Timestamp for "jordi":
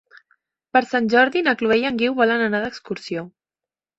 1.13-1.43